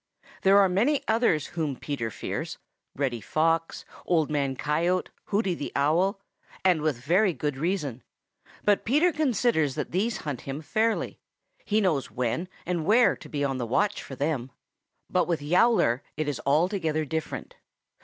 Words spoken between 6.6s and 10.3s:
and with very good reason. But Peter considers that these